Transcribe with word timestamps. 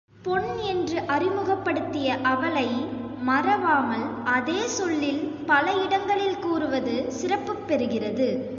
பொன் 0.23 0.57
என்று 0.63 1.01
அறிமுகப்படுத்திய 1.07 2.17
அவளை 2.23 2.65
மறவாமல் 3.19 4.05
அதே 4.29 4.67
சொல்லில் 4.69 5.21
பல 5.45 5.73
இடங்களில் 5.77 6.39
கூறுவது 6.39 6.95
சிறப்புப் 7.11 7.63
பெறுகிறது. 7.67 8.29